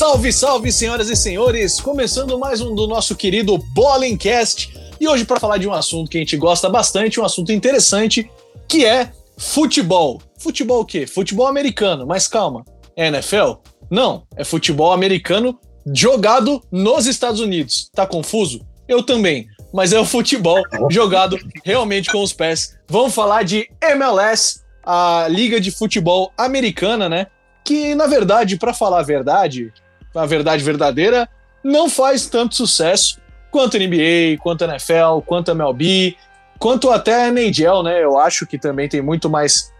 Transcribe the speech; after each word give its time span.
Salve, 0.00 0.32
salve, 0.32 0.72
senhoras 0.72 1.10
e 1.10 1.14
senhores! 1.14 1.78
Começando 1.78 2.38
mais 2.38 2.62
um 2.62 2.74
do 2.74 2.86
nosso 2.86 3.14
querido 3.14 3.58
Bowlingcast. 3.58 4.72
E 4.98 5.06
hoje 5.06 5.26
para 5.26 5.38
falar 5.38 5.58
de 5.58 5.68
um 5.68 5.74
assunto 5.74 6.10
que 6.10 6.16
a 6.16 6.20
gente 6.20 6.38
gosta 6.38 6.70
bastante, 6.70 7.20
um 7.20 7.24
assunto 7.24 7.52
interessante, 7.52 8.30
que 8.66 8.86
é 8.86 9.12
futebol. 9.36 10.18
Futebol 10.38 10.80
o 10.80 10.84
quê? 10.86 11.06
Futebol 11.06 11.46
americano, 11.46 12.06
mas 12.06 12.26
calma. 12.26 12.64
É 12.96 13.08
NFL? 13.08 13.56
Não, 13.90 14.22
é 14.36 14.42
futebol 14.42 14.90
americano 14.90 15.60
jogado 15.94 16.62
nos 16.72 17.04
Estados 17.06 17.38
Unidos. 17.38 17.90
Tá 17.94 18.06
confuso? 18.06 18.66
Eu 18.88 19.02
também. 19.02 19.48
Mas 19.70 19.92
é 19.92 20.00
o 20.00 20.06
futebol 20.06 20.62
jogado 20.90 21.38
realmente 21.62 22.10
com 22.10 22.22
os 22.22 22.32
pés. 22.32 22.74
Vamos 22.88 23.14
falar 23.14 23.42
de 23.42 23.68
MLS, 23.82 24.62
a 24.82 25.26
Liga 25.28 25.60
de 25.60 25.70
Futebol 25.70 26.32
Americana, 26.38 27.06
né? 27.06 27.26
Que, 27.62 27.94
na 27.94 28.06
verdade, 28.06 28.56
para 28.56 28.72
falar 28.72 29.00
a 29.00 29.02
verdade, 29.02 29.70
a 30.14 30.26
verdade 30.26 30.62
verdadeira, 30.62 31.28
não 31.62 31.88
faz 31.88 32.26
tanto 32.26 32.56
sucesso 32.56 33.20
quanto 33.50 33.78
NBA, 33.78 34.38
quanto 34.40 34.64
NFL, 34.64 35.20
quanto 35.26 35.50
a 35.50 35.54
MLB, 35.54 36.16
quanto 36.58 36.90
até 36.90 37.24
a 37.24 37.28
NHL, 37.28 37.82
né? 37.82 38.02
Eu 38.02 38.18
acho 38.18 38.46
que 38.46 38.58
também 38.58 38.88
tem 38.88 39.02
muito 39.02 39.28
mais 39.28 39.72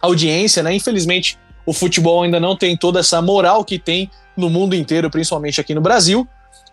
audiência, 0.00 0.62
né? 0.62 0.74
Infelizmente, 0.74 1.38
o 1.64 1.72
futebol 1.72 2.22
ainda 2.22 2.38
não 2.38 2.56
tem 2.56 2.76
toda 2.76 3.00
essa 3.00 3.20
moral 3.20 3.64
que 3.64 3.78
tem 3.78 4.10
no 4.36 4.48
mundo 4.48 4.74
inteiro, 4.74 5.10
principalmente 5.10 5.60
aqui 5.60 5.74
no 5.74 5.80
Brasil. 5.80 6.26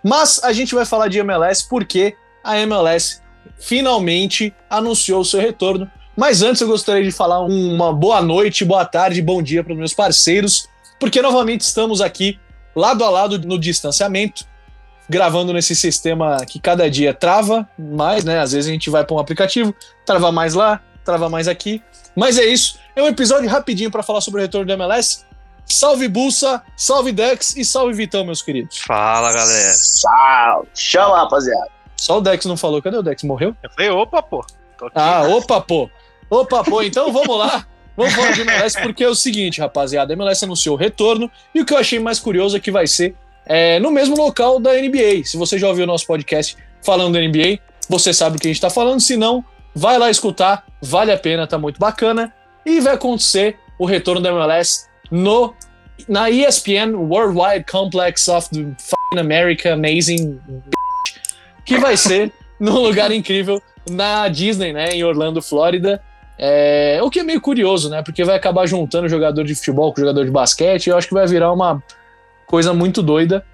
Mas 0.03 0.43
a 0.43 0.53
gente 0.53 0.75
vai 0.75 0.85
falar 0.85 1.07
de 1.07 1.19
MLS 1.19 1.67
porque 1.67 2.15
a 2.43 2.59
MLS 2.59 3.21
finalmente 3.57 4.53
anunciou 4.69 5.21
o 5.21 5.25
seu 5.25 5.39
retorno. 5.39 5.89
Mas 6.15 6.43
antes 6.43 6.61
eu 6.61 6.67
gostaria 6.67 7.03
de 7.03 7.11
falar 7.11 7.41
uma 7.41 7.91
boa 7.91 8.21
noite, 8.21 8.63
boa 8.63 8.85
tarde, 8.85 9.21
bom 9.21 9.41
dia 9.41 9.63
para 9.63 9.73
os 9.73 9.79
meus 9.79 9.93
parceiros, 9.93 10.67
porque 10.99 11.21
novamente 11.21 11.61
estamos 11.61 12.01
aqui 12.01 12.37
lado 12.75 13.03
a 13.03 13.09
lado 13.09 13.39
no 13.39 13.59
distanciamento, 13.59 14.45
gravando 15.09 15.53
nesse 15.53 15.75
sistema 15.75 16.37
que 16.45 16.59
cada 16.59 16.89
dia 16.89 17.13
trava 17.13 17.67
mais, 17.77 18.23
né? 18.23 18.39
Às 18.39 18.51
vezes 18.53 18.69
a 18.69 18.73
gente 18.73 18.89
vai 18.89 19.03
para 19.03 19.15
um 19.15 19.19
aplicativo, 19.19 19.73
trava 20.05 20.31
mais 20.31 20.53
lá, 20.53 20.81
trava 21.03 21.29
mais 21.29 21.47
aqui. 21.47 21.81
Mas 22.15 22.37
é 22.37 22.45
isso. 22.45 22.79
É 22.95 23.01
um 23.01 23.07
episódio 23.07 23.49
rapidinho 23.49 23.91
para 23.91 24.03
falar 24.03 24.21
sobre 24.21 24.39
o 24.39 24.43
retorno 24.43 24.65
do 24.65 24.73
MLS. 24.73 25.25
Salve 25.65 26.07
Bulsa, 26.07 26.61
salve 26.75 27.11
Dex 27.11 27.55
e 27.55 27.63
salve 27.63 27.93
Vitão, 27.93 28.25
meus 28.25 28.41
queridos. 28.41 28.79
Fala, 28.85 29.31
galera. 29.31 29.73
Salve. 29.73 30.67
Chama, 30.75 31.17
rapaziada. 31.17 31.71
Só 31.97 32.17
o 32.17 32.21
Dex 32.21 32.45
não 32.45 32.57
falou. 32.57 32.81
Cadê 32.81 32.97
o 32.97 33.03
Dex? 33.03 33.23
Morreu? 33.23 33.55
Eu 33.63 33.69
falei, 33.71 33.89
opa, 33.89 34.21
pô. 34.21 34.45
ah, 34.93 35.23
opa, 35.29 35.61
pô. 35.61 35.89
Opa, 36.29 36.63
pô. 36.63 36.81
Então 36.81 37.11
vamos 37.13 37.37
lá. 37.37 37.65
Vamos 37.95 38.13
falar 38.13 38.31
de 38.31 38.41
MLS 38.41 38.81
porque 38.81 39.03
é 39.03 39.07
o 39.07 39.15
seguinte, 39.15 39.61
rapaziada. 39.61 40.13
A 40.13 40.15
MLS 40.15 40.43
anunciou 40.43 40.75
o 40.75 40.79
retorno 40.79 41.29
e 41.53 41.61
o 41.61 41.65
que 41.65 41.73
eu 41.73 41.77
achei 41.77 41.99
mais 41.99 42.19
curioso 42.19 42.57
é 42.57 42.59
que 42.59 42.71
vai 42.71 42.87
ser 42.87 43.15
é, 43.45 43.79
no 43.79 43.91
mesmo 43.91 44.15
local 44.15 44.59
da 44.59 44.73
NBA. 44.73 45.23
Se 45.25 45.37
você 45.37 45.57
já 45.57 45.67
ouviu 45.67 45.83
o 45.83 45.87
nosso 45.87 46.07
podcast 46.07 46.57
falando 46.81 47.13
da 47.13 47.19
NBA, 47.19 47.59
você 47.87 48.13
sabe 48.13 48.37
o 48.37 48.39
que 48.39 48.47
a 48.47 48.49
gente 48.49 48.57
está 48.57 48.69
falando. 48.69 48.99
Se 48.99 49.15
não, 49.15 49.43
vai 49.75 49.97
lá 49.97 50.09
escutar. 50.09 50.65
Vale 50.81 51.11
a 51.11 51.17
pena, 51.17 51.45
tá 51.45 51.57
muito 51.57 51.79
bacana. 51.79 52.33
E 52.65 52.79
vai 52.79 52.95
acontecer 52.95 53.57
o 53.77 53.85
retorno 53.85 54.21
da 54.21 54.29
MLS 54.29 54.87
no 55.11 55.53
na 56.07 56.29
ESPN 56.29 56.95
Worldwide 56.95 57.65
Complex 57.69 58.27
of 58.27 58.49
the 58.49 59.19
America 59.19 59.73
Amazing 59.73 60.39
que 61.65 61.77
vai 61.77 61.95
ser 61.95 62.31
num 62.59 62.79
lugar 62.79 63.11
incrível 63.11 63.61
na 63.89 64.27
Disney, 64.27 64.73
né, 64.73 64.89
em 64.89 65.03
Orlando, 65.03 65.41
Flórida. 65.41 66.01
É, 66.37 66.99
o 67.03 67.09
que 67.09 67.19
é 67.19 67.23
meio 67.23 67.39
curioso, 67.39 67.89
né? 67.89 68.01
Porque 68.01 68.23
vai 68.23 68.35
acabar 68.35 68.65
juntando 68.65 69.07
jogador 69.07 69.43
de 69.43 69.55
futebol 69.55 69.93
com 69.93 70.01
jogador 70.01 70.25
de 70.25 70.31
basquete. 70.31 70.87
E 70.87 70.89
eu 70.89 70.97
acho 70.97 71.07
que 71.07 71.13
vai 71.13 71.27
virar 71.27 71.51
uma 71.51 71.81
coisa 72.47 72.73
muito 72.73 73.01
doida. 73.01 73.45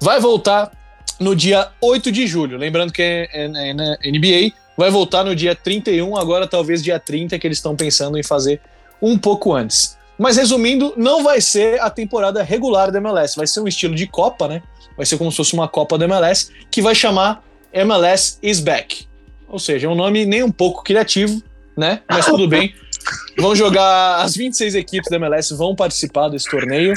Vai 0.00 0.20
voltar 0.20 0.70
no 1.18 1.34
dia 1.34 1.68
8 1.80 2.12
de 2.12 2.26
julho. 2.26 2.56
Lembrando 2.56 2.92
que 2.92 3.02
é, 3.02 3.28
é, 3.32 3.44
é 3.44 4.10
NBA 4.10 4.52
vai 4.78 4.92
voltar 4.92 5.24
no 5.24 5.34
dia 5.34 5.56
31, 5.56 6.16
agora 6.16 6.46
talvez 6.46 6.80
dia 6.84 7.00
30, 7.00 7.36
que 7.36 7.44
eles 7.44 7.58
estão 7.58 7.74
pensando 7.74 8.16
em 8.16 8.22
fazer 8.22 8.60
um 9.02 9.18
pouco 9.18 9.52
antes. 9.52 9.98
Mas 10.16 10.36
resumindo, 10.36 10.94
não 10.96 11.24
vai 11.24 11.40
ser 11.40 11.80
a 11.80 11.90
temporada 11.90 12.44
regular 12.44 12.92
da 12.92 12.98
MLS, 12.98 13.36
vai 13.36 13.46
ser 13.48 13.58
um 13.58 13.66
estilo 13.66 13.96
de 13.96 14.06
Copa, 14.06 14.46
né? 14.46 14.62
Vai 14.96 15.04
ser 15.04 15.18
como 15.18 15.32
se 15.32 15.36
fosse 15.36 15.52
uma 15.52 15.66
Copa 15.66 15.98
da 15.98 16.04
MLS, 16.04 16.52
que 16.70 16.80
vai 16.80 16.94
chamar 16.94 17.42
MLS 17.72 18.38
is 18.40 18.60
Back. 18.60 19.08
Ou 19.48 19.58
seja, 19.58 19.88
é 19.88 19.90
um 19.90 19.96
nome 19.96 20.24
nem 20.24 20.44
um 20.44 20.50
pouco 20.50 20.84
criativo, 20.84 21.42
né? 21.78 22.00
Mas 22.08 22.26
tudo 22.26 22.48
bem. 22.48 22.74
Vão 23.38 23.54
jogar 23.54 24.16
as 24.16 24.36
26 24.36 24.74
equipes 24.74 25.08
da 25.08 25.16
MLS 25.16 25.54
vão 25.54 25.74
participar 25.74 26.28
desse 26.28 26.50
torneio 26.50 26.92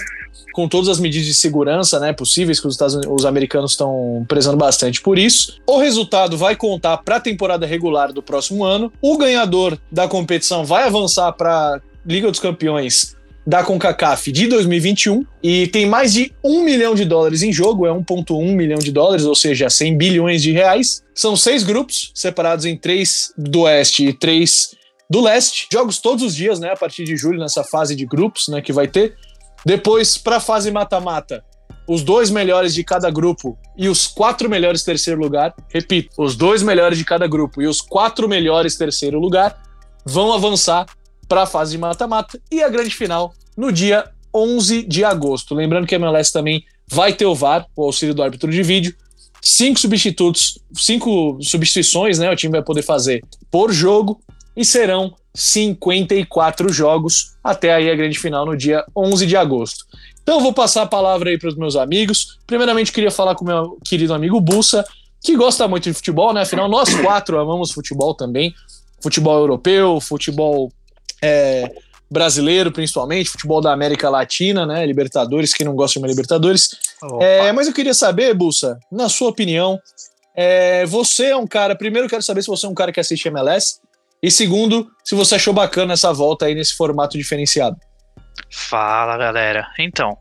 com 0.53 0.67
todas 0.67 0.89
as 0.89 0.99
medidas 0.99 1.27
de 1.27 1.33
segurança, 1.33 1.97
né, 1.99 2.11
possíveis 2.11 2.59
que 2.59 2.67
os, 2.67 2.73
Estados 2.73 2.99
os 3.07 3.25
americanos 3.25 3.71
estão 3.71 4.25
prezando 4.27 4.57
bastante 4.57 4.99
por 4.99 5.17
isso. 5.17 5.61
O 5.65 5.79
resultado 5.79 6.37
vai 6.37 6.55
contar 6.55 6.97
para 6.97 7.17
a 7.17 7.19
temporada 7.19 7.65
regular 7.65 8.11
do 8.11 8.21
próximo 8.21 8.65
ano. 8.65 8.91
O 9.01 9.17
ganhador 9.17 9.77
da 9.89 10.07
competição 10.07 10.65
vai 10.65 10.83
avançar 10.83 11.31
para 11.33 11.79
Liga 12.05 12.29
dos 12.29 12.39
Campeões 12.39 13.15
da 13.45 13.63
CONCACAF 13.63 14.31
de 14.31 14.47
2021 14.47 15.25
e 15.41 15.67
tem 15.67 15.85
mais 15.85 16.13
de 16.13 16.31
um 16.43 16.63
milhão 16.63 16.93
de 16.93 17.05
dólares 17.05 17.41
em 17.41 17.51
jogo, 17.51 17.87
é 17.87 17.89
1,1 17.89 18.55
milhão 18.55 18.77
de 18.77 18.91
dólares, 18.91 19.25
ou 19.25 19.35
seja, 19.35 19.69
100 19.69 19.97
bilhões 19.97 20.41
de 20.41 20.51
reais. 20.51 21.03
São 21.15 21.35
seis 21.35 21.63
grupos, 21.63 22.11
separados 22.13 22.65
em 22.65 22.77
três 22.77 23.33
do 23.37 23.61
Oeste 23.61 24.07
e 24.07 24.13
três 24.13 24.75
do 25.09 25.21
Leste. 25.21 25.67
Jogos 25.71 25.97
todos 25.97 26.23
os 26.23 26.35
dias, 26.35 26.59
né, 26.59 26.71
a 26.71 26.75
partir 26.77 27.03
de 27.03 27.17
julho, 27.17 27.39
nessa 27.39 27.63
fase 27.63 27.95
de 27.95 28.05
grupos 28.05 28.47
né, 28.47 28.61
que 28.61 28.71
vai 28.71 28.87
ter. 28.87 29.15
Depois, 29.65 30.17
para 30.17 30.37
a 30.37 30.39
fase 30.39 30.71
mata-mata, 30.71 31.43
os 31.87 32.03
dois 32.03 32.29
melhores 32.29 32.73
de 32.73 32.83
cada 32.83 33.09
grupo 33.09 33.57
e 33.77 33.89
os 33.89 34.07
quatro 34.07 34.49
melhores 34.49 34.83
terceiro 34.83 35.19
lugar, 35.19 35.53
repito, 35.67 36.09
os 36.17 36.35
dois 36.35 36.63
melhores 36.63 36.97
de 36.97 37.03
cada 37.03 37.27
grupo 37.27 37.61
e 37.61 37.67
os 37.67 37.81
quatro 37.81 38.29
melhores 38.29 38.77
terceiro 38.77 39.19
lugar 39.19 39.61
vão 40.05 40.31
avançar 40.31 40.85
para 41.31 41.43
a 41.43 41.45
fase 41.45 41.71
de 41.71 41.77
mata-mata 41.77 42.37
e 42.51 42.61
a 42.61 42.67
grande 42.67 42.93
final 42.93 43.33
no 43.55 43.71
dia 43.71 44.03
11 44.35 44.83
de 44.83 45.05
agosto. 45.05 45.55
Lembrando 45.55 45.87
que 45.87 45.95
a 45.95 45.97
MLS 45.97 46.29
também 46.29 46.65
vai 46.85 47.13
ter 47.13 47.25
o 47.25 47.33
VAR, 47.33 47.65
o 47.73 47.83
auxílio 47.83 48.13
do 48.13 48.21
árbitro 48.21 48.51
de 48.51 48.61
vídeo. 48.61 48.93
Cinco 49.41 49.79
substitutos, 49.79 50.59
cinco 50.73 51.37
substituições, 51.41 52.19
né? 52.19 52.29
O 52.29 52.35
time 52.35 52.51
vai 52.51 52.61
poder 52.61 52.81
fazer 52.81 53.23
por 53.49 53.71
jogo 53.71 54.19
e 54.57 54.65
serão 54.65 55.15
54 55.33 56.67
jogos 56.67 57.37
até 57.41 57.73
aí 57.73 57.89
a 57.89 57.95
grande 57.95 58.19
final 58.19 58.45
no 58.45 58.57
dia 58.57 58.83
11 58.93 59.25
de 59.25 59.37
agosto. 59.37 59.85
Então 60.21 60.35
eu 60.35 60.41
vou 60.41 60.51
passar 60.51 60.81
a 60.81 60.85
palavra 60.85 61.29
aí 61.29 61.39
para 61.39 61.47
os 61.47 61.55
meus 61.55 61.77
amigos. 61.77 62.39
Primeiramente 62.45 62.91
queria 62.91 63.09
falar 63.09 63.35
com 63.35 63.45
meu 63.45 63.77
querido 63.85 64.13
amigo 64.13 64.41
Bussa, 64.41 64.83
que 65.23 65.37
gosta 65.37 65.65
muito 65.65 65.85
de 65.85 65.93
futebol, 65.93 66.33
né? 66.33 66.41
Afinal 66.41 66.67
nós 66.67 66.93
quatro 66.93 67.39
amamos 67.39 67.71
futebol 67.71 68.13
também, 68.13 68.53
futebol 69.01 69.39
europeu, 69.39 70.01
futebol 70.01 70.69
é, 71.21 71.71
brasileiro, 72.09 72.71
principalmente, 72.71 73.29
futebol 73.29 73.61
da 73.61 73.71
América 73.71 74.09
Latina, 74.09 74.65
né? 74.65 74.85
Libertadores, 74.85 75.53
quem 75.53 75.65
não 75.65 75.75
gosta 75.75 75.93
de 75.93 75.99
uma 75.99 76.09
Libertadores. 76.09 76.71
É, 77.21 77.51
mas 77.51 77.67
eu 77.67 77.73
queria 77.73 77.93
saber, 77.93 78.33
Bussa, 78.33 78.77
na 78.91 79.07
sua 79.07 79.29
opinião, 79.29 79.79
é, 80.35 80.85
você 80.85 81.27
é 81.27 81.37
um 81.37 81.47
cara. 81.47 81.75
Primeiro, 81.75 82.05
eu 82.05 82.09
quero 82.09 82.21
saber 82.21 82.41
se 82.41 82.47
você 82.47 82.65
é 82.65 82.69
um 82.69 82.73
cara 82.73 82.91
que 82.91 82.99
assiste 82.99 83.27
MLS. 83.27 83.79
E 84.21 84.29
segundo, 84.29 84.87
se 85.03 85.15
você 85.15 85.35
achou 85.35 85.53
bacana 85.53 85.93
essa 85.93 86.13
volta 86.13 86.45
aí 86.45 86.53
nesse 86.53 86.75
formato 86.75 87.17
diferenciado. 87.17 87.77
Fala, 88.51 89.17
galera. 89.17 89.67
Então, 89.79 90.17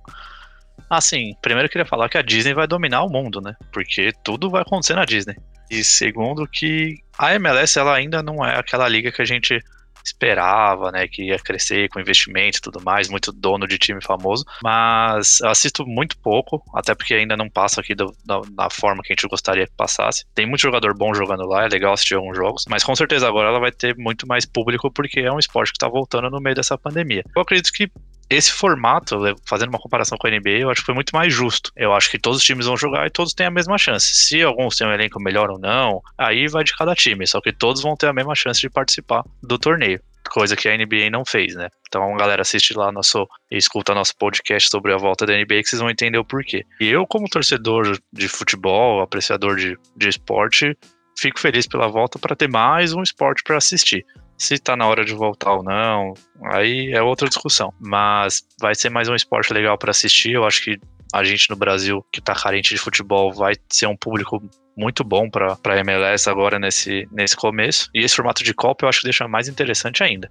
assim, 0.89 1.35
primeiro 1.43 1.67
eu 1.67 1.71
queria 1.71 1.87
falar 1.87 2.09
que 2.09 2.17
a 2.17 2.23
Disney 2.23 2.55
vai 2.55 2.67
dominar 2.67 3.03
o 3.03 3.11
mundo, 3.11 3.41
né? 3.41 3.55
Porque 3.73 4.13
tudo 4.25 4.49
vai 4.49 4.63
acontecer 4.63 4.95
na 4.95 5.05
Disney. 5.05 5.37
E 5.71 5.85
segundo 5.85 6.49
que 6.49 6.95
a 7.19 7.35
MLS 7.35 7.79
ela 7.79 7.95
ainda 7.95 8.23
não 8.23 8.45
é 8.45 8.59
aquela 8.59 8.89
liga 8.89 9.13
que 9.13 9.23
a 9.23 9.25
gente 9.25 9.61
esperava, 10.05 10.91
né, 10.91 11.07
que 11.09 11.25
ia 11.25 11.39
crescer 11.39 11.89
com 11.89 12.01
investimento 12.01 12.59
e 12.59 12.61
tudo 12.61 12.81
mais, 12.83 13.09
muito 13.09 13.33
dono 13.33 13.67
de 13.67 13.79
time 13.79 14.03
famoso, 14.03 14.45
mas 14.63 15.41
eu 15.41 15.49
assisto 15.49 15.87
muito 15.87 16.17
pouco, 16.19 16.63
até 16.75 16.95
porque 16.95 17.15
ainda 17.15 17.37
não 17.37 17.49
passa 17.49 17.81
aqui 17.81 17.95
do, 17.95 18.15
da, 18.25 18.41
da, 18.51 18.71
forma 18.71 19.03
que 19.03 19.13
a 19.13 19.15
gente 19.15 19.29
gostaria 19.29 19.67
que 19.67 19.73
passasse. 19.77 20.25
Tem 20.35 20.47
muito 20.47 20.61
jogador 20.61 20.97
bom 20.97 21.13
jogando 21.15 21.47
lá, 21.47 21.65
é 21.65 21.69
legal 21.69 21.93
assistir 21.93 22.15
alguns 22.15 22.37
jogos, 22.37 22.65
mas 22.69 22.83
com 22.83 22.95
certeza 22.95 23.29
agora 23.29 23.49
ela 23.49 23.61
vai 23.61 23.73
ter 23.73 23.97
muito 23.97 24.27
mais 24.27 24.45
público 24.45 24.91
porque 24.91 25.21
é 25.21 25.33
um 25.33 25.39
esporte 25.39 25.73
que 25.73 25.77
está 25.77 25.89
voltando 25.89 26.31
no 26.31 26.41
meio 26.41 26.57
dessa 26.57 26.79
pandemia. 26.79 27.25
Eu 27.35 27.43
acredito 27.43 27.73
que 27.73 27.91
esse 28.31 28.53
formato, 28.53 29.19
fazendo 29.45 29.71
uma 29.71 29.79
comparação 29.79 30.17
com 30.17 30.29
a 30.29 30.31
NBA, 30.31 30.61
eu 30.61 30.71
acho 30.71 30.83
que 30.83 30.87
foi 30.87 30.95
muito 30.95 31.11
mais 31.13 31.35
justo. 31.35 31.73
Eu 31.77 31.93
acho 31.93 32.09
que 32.09 32.19
todos 32.19 32.39
os 32.39 32.45
times 32.45 32.65
vão 32.65 32.77
jogar 32.77 33.05
e 33.05 33.11
todos 33.11 33.35
têm 33.35 33.47
a 33.47 33.51
mesma 33.51 33.77
chance. 33.77 34.07
Se 34.15 34.41
alguns 34.41 34.77
têm 34.77 34.87
um 34.87 34.93
elenco 34.93 35.21
melhor 35.21 35.51
ou 35.51 35.59
não, 35.59 36.01
aí 36.17 36.47
vai 36.47 36.63
de 36.63 36.77
cada 36.77 36.95
time. 36.95 37.27
Só 37.27 37.41
que 37.41 37.53
todos 37.53 37.83
vão 37.83 37.97
ter 37.97 38.07
a 38.07 38.13
mesma 38.13 38.37
chance 38.37 38.61
de 38.61 38.71
participar 38.71 39.25
do 39.43 39.59
torneio. 39.59 40.01
Coisa 40.31 40.55
que 40.55 40.69
a 40.69 40.77
NBA 40.77 41.11
não 41.11 41.25
fez, 41.25 41.57
né? 41.57 41.69
Então, 41.89 42.17
galera, 42.17 42.43
assiste 42.43 42.73
lá 42.73 42.93
nosso 42.93 43.27
e 43.51 43.57
escuta 43.57 43.93
nosso 43.93 44.17
podcast 44.17 44.71
sobre 44.71 44.93
a 44.93 44.97
volta 44.97 45.27
da 45.27 45.33
NBA 45.33 45.63
que 45.63 45.71
vocês 45.71 45.81
vão 45.81 45.91
entender 45.91 46.19
o 46.19 46.25
porquê. 46.25 46.65
E 46.81 46.87
eu, 46.87 47.05
como 47.09 47.29
torcedor 47.29 47.99
de 48.13 48.29
futebol, 48.29 49.03
apreciador 49.03 49.57
de, 49.57 49.77
de 49.97 50.09
esporte, 50.09 50.79
fico 51.19 51.41
feliz 51.41 51.67
pela 51.67 51.89
volta 51.89 52.17
para 52.17 52.37
ter 52.37 52.49
mais 52.49 52.93
um 52.93 53.03
esporte 53.03 53.43
para 53.43 53.57
assistir. 53.57 54.07
Se 54.41 54.59
tá 54.59 54.75
na 54.75 54.87
hora 54.87 55.05
de 55.05 55.13
voltar 55.13 55.53
ou 55.53 55.63
não, 55.63 56.15
aí 56.43 56.91
é 56.95 57.03
outra 57.03 57.29
discussão. 57.29 57.75
Mas 57.79 58.43
vai 58.59 58.75
ser 58.75 58.89
mais 58.89 59.07
um 59.07 59.15
esporte 59.15 59.53
legal 59.53 59.77
para 59.77 59.91
assistir. 59.91 60.33
Eu 60.33 60.47
acho 60.47 60.65
que 60.65 60.81
a 61.13 61.23
gente 61.23 61.51
no 61.51 61.57
Brasil, 61.57 62.03
que 62.11 62.23
tá 62.23 62.35
carente 62.35 62.75
de 62.75 62.81
futebol, 62.81 63.31
vai 63.35 63.53
ser 63.69 63.87
um 63.87 63.95
público 63.95 64.43
muito 64.75 65.05
bom 65.05 65.29
para 65.29 65.59
a 65.63 65.79
MLS 65.81 66.27
agora 66.31 66.59
nesse, 66.59 67.07
nesse 67.13 67.37
começo. 67.37 67.91
E 67.95 68.03
esse 68.03 68.17
formato 68.17 68.43
de 68.43 68.55
Copa 68.55 68.87
eu 68.87 68.89
acho 68.89 69.01
que 69.01 69.09
deixa 69.09 69.29
mais 69.29 69.47
interessante 69.47 70.03
ainda. 70.03 70.31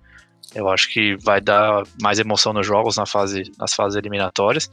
Eu 0.55 0.67
acho 0.69 0.91
que 0.91 1.15
vai 1.23 1.39
dar 1.39 1.83
mais 2.01 2.17
emoção 2.17 2.51
nos 2.51 2.65
jogos 2.65 2.97
na 2.97 3.05
fase, 3.05 3.43
nas 3.59 3.75
fases 3.75 3.95
eliminatórias. 3.95 4.71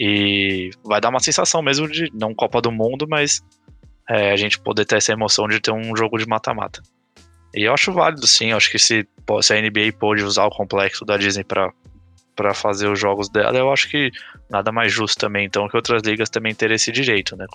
E 0.00 0.70
vai 0.84 1.00
dar 1.00 1.10
uma 1.10 1.20
sensação 1.20 1.62
mesmo 1.62 1.88
de, 1.88 2.10
não 2.12 2.34
Copa 2.34 2.60
do 2.60 2.72
Mundo, 2.72 3.06
mas 3.08 3.40
é, 4.10 4.32
a 4.32 4.36
gente 4.36 4.58
poder 4.58 4.84
ter 4.84 4.96
essa 4.96 5.12
emoção 5.12 5.46
de 5.46 5.60
ter 5.60 5.70
um 5.70 5.94
jogo 5.96 6.18
de 6.18 6.26
mata-mata. 6.26 6.82
E 7.54 7.62
eu 7.64 7.72
acho 7.72 7.92
válido, 7.92 8.26
sim. 8.26 8.50
Eu 8.50 8.56
acho 8.56 8.70
que 8.70 8.78
se, 8.78 9.06
se 9.42 9.54
a 9.54 9.60
NBA 9.60 9.92
pôde 9.98 10.22
usar 10.22 10.44
o 10.44 10.50
complexo 10.50 11.04
da 11.04 11.16
Disney 11.16 11.44
para 11.44 11.72
para 12.36 12.52
fazer 12.52 12.88
os 12.88 12.98
jogos 12.98 13.28
dela, 13.28 13.56
eu 13.56 13.72
acho 13.72 13.88
que 13.88 14.10
nada 14.50 14.72
mais 14.72 14.92
justo 14.92 15.18
também, 15.18 15.46
então, 15.46 15.68
que 15.68 15.76
outras 15.76 16.02
ligas 16.02 16.28
também 16.28 16.52
terem 16.52 16.74
esse 16.74 16.90
direito, 16.90 17.36
né? 17.36 17.46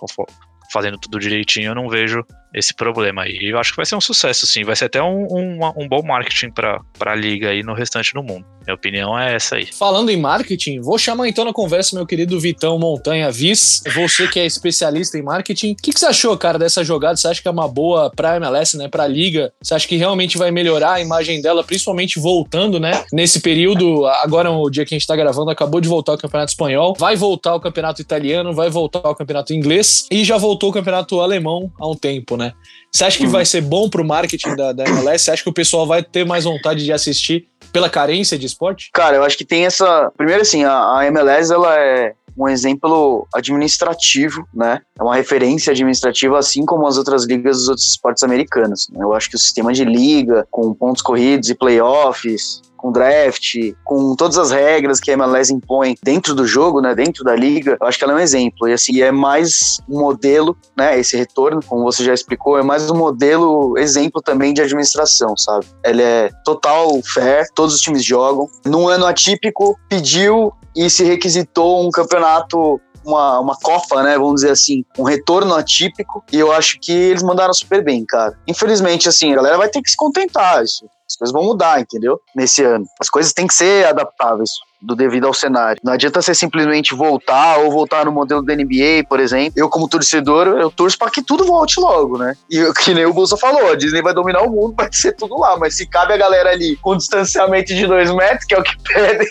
Fazendo 0.71 0.97
tudo 0.97 1.19
direitinho, 1.19 1.71
eu 1.71 1.75
não 1.75 1.87
vejo 1.87 2.23
esse 2.53 2.73
problema 2.73 3.23
aí. 3.23 3.37
E 3.41 3.49
eu 3.49 3.59
acho 3.59 3.71
que 3.71 3.77
vai 3.77 3.85
ser 3.85 3.95
um 3.95 4.01
sucesso, 4.01 4.47
sim. 4.47 4.63
Vai 4.63 4.75
ser 4.75 4.85
até 4.85 5.01
um, 5.01 5.27
um, 5.29 5.59
um 5.77 5.87
bom 5.87 6.01
marketing 6.03 6.51
para 6.51 6.81
a 6.99 7.15
liga 7.15 7.49
aí 7.49 7.63
no 7.63 7.73
restante 7.73 8.13
do 8.13 8.23
mundo. 8.23 8.45
Minha 8.65 8.75
opinião 8.75 9.17
é 9.17 9.35
essa 9.35 9.55
aí. 9.55 9.65
Falando 9.65 10.09
em 10.09 10.17
marketing, 10.17 10.79
vou 10.79 10.97
chamar 10.97 11.27
então 11.27 11.43
na 11.43 11.51
conversa 11.51 11.95
meu 11.95 12.05
querido 12.05 12.39
Vitão 12.39 12.77
Montanha 12.77 13.31
Viz, 13.31 13.81
você 13.95 14.27
que 14.27 14.39
é 14.39 14.45
especialista 14.45 15.17
em 15.17 15.23
marketing. 15.23 15.71
O 15.71 15.75
que, 15.75 15.91
que, 15.91 15.99
você 15.99 16.05
achou, 16.05 16.37
cara, 16.37 16.59
dessa 16.59 16.83
jogada? 16.83 17.15
Você 17.15 17.27
acha 17.27 17.41
que 17.41 17.47
é 17.47 17.51
uma 17.51 17.67
boa 17.67 18.11
pra 18.15 18.35
MLS, 18.35 18.77
né, 18.77 18.87
pra 18.87 19.07
liga? 19.07 19.51
Você 19.61 19.73
acha 19.73 19.87
que 19.87 19.95
realmente 19.95 20.37
vai 20.37 20.51
melhorar 20.51 20.93
a 20.93 21.01
imagem 21.01 21.41
dela, 21.41 21.63
principalmente 21.63 22.19
voltando, 22.19 22.79
né, 22.79 23.03
nesse 23.11 23.39
período, 23.39 24.05
agora 24.05 24.51
o 24.51 24.69
dia 24.69 24.85
que 24.85 24.93
a 24.93 24.97
gente 24.97 25.07
tá 25.07 25.15
gravando, 25.15 25.49
acabou 25.49 25.81
de 25.81 25.87
voltar 25.87 26.13
o 26.13 26.17
Campeonato 26.17 26.51
Espanhol, 26.51 26.95
vai 26.97 27.15
voltar 27.15 27.55
o 27.55 27.59
Campeonato 27.59 28.01
Italiano, 28.01 28.53
vai 28.53 28.69
voltar 28.69 28.99
o 28.99 29.15
Campeonato 29.15 29.51
Inglês 29.53 30.05
e 30.11 30.23
já 30.23 30.37
voltou 30.37 30.58
o 30.67 30.71
Campeonato 30.71 31.19
Alemão 31.19 31.71
há 31.79 31.87
um 31.87 31.95
tempo, 31.95 32.35
né? 32.35 32.53
Você 32.91 33.05
acha 33.05 33.17
que 33.17 33.27
vai 33.27 33.45
ser 33.45 33.61
bom 33.61 33.89
pro 33.89 34.03
marketing 34.03 34.55
da, 34.55 34.73
da 34.73 34.83
MLS? 34.85 35.25
Você 35.25 35.31
acha 35.31 35.43
que 35.43 35.49
o 35.49 35.53
pessoal 35.53 35.85
vai 35.85 36.03
ter 36.03 36.25
mais 36.25 36.43
vontade 36.43 36.83
de 36.83 36.91
assistir 36.91 37.47
pela 37.71 37.89
carência 37.89 38.37
de 38.37 38.45
esporte? 38.45 38.89
Cara, 38.93 39.17
eu 39.17 39.23
acho 39.23 39.37
que 39.37 39.45
tem 39.45 39.65
essa. 39.65 40.11
Primeiro, 40.17 40.41
assim, 40.41 40.63
a, 40.63 40.99
a 40.99 41.05
MLS 41.07 41.53
ela 41.53 41.77
é 41.77 42.13
um 42.37 42.47
exemplo 42.47 43.27
administrativo, 43.33 44.47
né? 44.53 44.81
É 44.97 45.03
uma 45.03 45.15
referência 45.15 45.71
administrativa, 45.71 46.37
assim 46.37 46.65
como 46.65 46.87
as 46.87 46.97
outras 46.97 47.25
ligas 47.25 47.57
dos 47.57 47.69
outros 47.69 47.87
esportes 47.87 48.23
americanos. 48.23 48.87
Né? 48.91 49.03
Eu 49.03 49.13
acho 49.13 49.29
que 49.29 49.35
o 49.35 49.39
sistema 49.39 49.73
de 49.73 49.85
liga, 49.85 50.47
com 50.51 50.73
pontos 50.73 51.01
corridos 51.01 51.49
e 51.49 51.55
playoffs, 51.55 52.61
com 52.79 52.91
draft, 52.91 53.55
com 53.83 54.15
todas 54.15 54.37
as 54.37 54.51
regras 54.51 54.99
que 54.99 55.11
a 55.11 55.13
MLS 55.13 55.53
impõe 55.53 55.95
dentro 56.01 56.33
do 56.33 56.47
jogo, 56.47 56.79
né, 56.79 56.95
dentro 56.95 57.23
da 57.23 57.35
liga, 57.35 57.77
eu 57.79 57.87
acho 57.87 57.97
que 57.97 58.03
ela 58.03 58.13
é 58.13 58.15
um 58.15 58.19
exemplo. 58.19 58.67
E 58.67 58.73
assim, 58.73 59.01
é 59.01 59.11
mais 59.11 59.79
um 59.87 59.99
modelo, 59.99 60.57
né, 60.77 60.97
esse 60.97 61.17
retorno, 61.17 61.61
como 61.65 61.83
você 61.83 62.03
já 62.03 62.13
explicou, 62.13 62.57
é 62.57 62.63
mais 62.63 62.89
um 62.89 62.95
modelo, 62.95 63.77
exemplo 63.77 64.21
também 64.21 64.53
de 64.53 64.61
administração, 64.61 65.35
sabe? 65.35 65.65
Ele 65.83 66.01
é 66.01 66.29
total 66.45 66.89
fair, 67.03 67.47
todos 67.53 67.75
os 67.75 67.81
times 67.81 68.03
jogam. 68.03 68.47
Num 68.65 68.87
ano 68.87 69.05
atípico, 69.05 69.77
pediu 69.89 70.53
e 70.75 70.89
se 70.89 71.03
requisitou 71.03 71.85
um 71.85 71.91
campeonato 71.91 72.79
uma, 73.05 73.39
uma 73.39 73.55
Copa, 73.55 74.03
né? 74.03 74.17
Vamos 74.17 74.41
dizer 74.41 74.51
assim, 74.51 74.83
um 74.97 75.03
retorno 75.03 75.55
atípico. 75.55 76.23
E 76.31 76.37
eu 76.37 76.51
acho 76.51 76.79
que 76.79 76.91
eles 76.91 77.23
mandaram 77.23 77.53
super 77.53 77.83
bem, 77.83 78.05
cara. 78.05 78.37
Infelizmente, 78.47 79.07
assim, 79.07 79.31
a 79.31 79.35
galera 79.35 79.57
vai 79.57 79.69
ter 79.69 79.81
que 79.81 79.89
se 79.89 79.97
contentar. 79.97 80.63
Isso. 80.63 80.85
As 81.09 81.15
coisas 81.15 81.33
vão 81.33 81.43
mudar, 81.43 81.79
entendeu? 81.79 82.19
Nesse 82.35 82.63
ano. 82.63 82.85
As 82.99 83.09
coisas 83.09 83.33
têm 83.33 83.47
que 83.47 83.53
ser 83.53 83.87
adaptáveis 83.87 84.51
do 84.81 84.95
devido 84.95 85.27
ao 85.27 85.33
cenário. 85.33 85.81
Não 85.83 85.93
adianta 85.93 86.21
você 86.21 86.33
simplesmente 86.33 86.95
voltar 86.95 87.57
ou 87.59 87.71
voltar 87.71 88.05
no 88.05 88.11
modelo 88.11 88.41
da 88.41 88.55
NBA, 88.55 89.03
por 89.07 89.19
exemplo. 89.19 89.53
Eu, 89.55 89.69
como 89.69 89.89
torcedor, 89.89 90.47
eu 90.47 90.71
torço 90.71 90.97
para 90.97 91.11
que 91.11 91.21
tudo 91.21 91.45
volte 91.45 91.79
logo, 91.79 92.17
né? 92.17 92.35
E 92.49 92.59
que 92.81 92.93
nem 92.93 93.05
o 93.05 93.13
Bolsa 93.13 93.37
falou, 93.37 93.71
a 93.71 93.75
Disney 93.75 94.01
vai 94.01 94.13
dominar 94.13 94.41
o 94.41 94.51
mundo, 94.51 94.73
vai 94.77 94.89
ser 94.91 95.13
tudo 95.13 95.37
lá. 95.37 95.57
Mas 95.57 95.75
se 95.75 95.85
cabe 95.85 96.13
a 96.13 96.17
galera 96.17 96.51
ali 96.51 96.75
com 96.77 96.95
distanciamento 96.95 97.73
de 97.73 97.85
dois 97.85 98.11
metros, 98.13 98.45
que 98.45 98.55
é 98.55 98.59
o 98.59 98.63
que 98.63 98.75
pedem, 98.83 99.27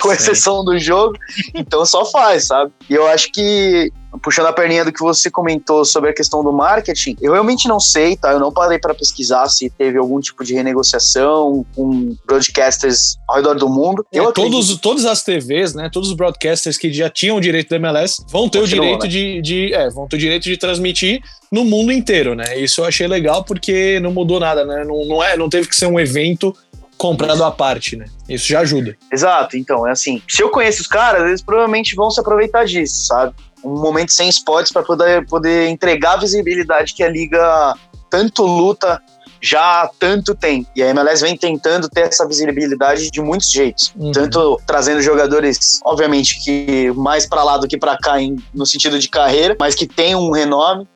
com 0.00 0.12
exceção 0.12 0.64
do 0.64 0.78
jogo, 0.78 1.16
então 1.54 1.84
só 1.86 2.04
faz, 2.04 2.46
sabe? 2.46 2.72
E 2.88 2.94
eu 2.94 3.06
acho 3.06 3.30
que 3.32 3.92
puxando 4.20 4.46
a 4.46 4.52
perninha 4.52 4.84
do 4.84 4.92
que 4.92 5.00
você 5.00 5.30
comentou 5.30 5.84
sobre 5.84 6.10
a 6.10 6.14
questão 6.14 6.42
do 6.42 6.52
marketing, 6.52 7.16
eu 7.20 7.32
realmente 7.32 7.68
não 7.68 7.80
sei, 7.80 8.16
tá? 8.16 8.32
Eu 8.32 8.40
não 8.40 8.52
parei 8.52 8.78
para 8.78 8.94
pesquisar 8.94 9.48
se 9.48 9.70
teve 9.70 9.98
algum 9.98 10.20
tipo 10.20 10.44
de 10.44 10.54
renegociação 10.54 11.64
com 11.74 12.14
broadcasters 12.26 13.16
ao 13.28 13.36
redor 13.36 13.54
do 13.54 13.68
mundo. 13.68 14.04
É, 14.12 14.32
todos, 14.32 14.76
todas 14.78 15.04
as 15.06 15.22
TVs, 15.22 15.74
né? 15.74 15.88
Todos 15.92 16.10
os 16.10 16.16
broadcasters 16.16 16.76
que 16.76 16.92
já 16.92 17.08
tinham 17.08 17.36
o 17.36 17.40
direito 17.40 17.70
da 17.70 17.76
MLS 17.76 18.22
vão 18.28 18.48
ter 18.48 18.58
o 18.58 18.66
direito 18.66 19.04
né? 19.04 19.08
de, 19.08 19.40
de 19.40 19.74
é, 19.74 19.88
vão 19.90 20.06
ter 20.06 20.16
o 20.16 20.18
direito 20.18 20.44
de 20.44 20.56
transmitir 20.56 21.22
no 21.50 21.64
mundo 21.64 21.92
inteiro, 21.92 22.34
né? 22.34 22.58
Isso 22.58 22.80
eu 22.80 22.84
achei 22.84 23.06
legal 23.06 23.44
porque 23.44 24.00
não 24.00 24.12
mudou 24.12 24.40
nada, 24.40 24.64
né? 24.64 24.84
Não, 24.84 25.04
não, 25.04 25.22
é, 25.22 25.36
não 25.36 25.48
teve 25.48 25.68
que 25.68 25.76
ser 25.76 25.86
um 25.86 25.98
evento 25.98 26.54
comprado 26.96 27.42
à 27.42 27.50
parte, 27.50 27.96
né? 27.96 28.06
Isso 28.28 28.46
já 28.46 28.60
ajuda. 28.60 28.96
Exato, 29.12 29.56
então, 29.56 29.86
é 29.86 29.90
assim. 29.90 30.22
Se 30.28 30.42
eu 30.42 30.50
conheço 30.50 30.82
os 30.82 30.86
caras, 30.86 31.26
eles 31.26 31.42
provavelmente 31.42 31.96
vão 31.96 32.10
se 32.10 32.20
aproveitar 32.20 32.64
disso, 32.64 33.06
sabe? 33.06 33.34
Um 33.64 33.80
momento 33.80 34.12
sem 34.12 34.28
spots 34.28 34.72
para 34.72 34.82
poder, 34.82 35.26
poder 35.26 35.68
entregar 35.68 36.14
a 36.14 36.16
visibilidade 36.16 36.94
que 36.94 37.02
a 37.02 37.08
liga 37.08 37.74
tanto 38.10 38.44
luta 38.44 39.00
já 39.42 39.82
há 39.82 39.90
tanto 39.98 40.34
tempo. 40.34 40.70
E 40.76 40.82
a 40.82 40.88
MLS 40.90 41.20
vem 41.20 41.36
tentando 41.36 41.88
ter 41.88 42.02
essa 42.02 42.26
visibilidade 42.26 43.10
de 43.10 43.20
muitos 43.20 43.50
jeitos. 43.50 43.92
Uhum. 43.96 44.12
Tanto 44.12 44.60
trazendo 44.64 45.02
jogadores, 45.02 45.80
obviamente, 45.84 46.42
que 46.44 46.92
mais 46.94 47.26
para 47.26 47.42
lá 47.42 47.58
do 47.58 47.66
que 47.66 47.76
para 47.76 47.98
cá 47.98 48.20
em, 48.20 48.36
no 48.54 48.64
sentido 48.64 48.98
de 48.98 49.08
carreira, 49.08 49.56
mas 49.58 49.74
que 49.74 49.86
tem 49.86 50.14
um 50.14 50.30
renome. 50.30 50.86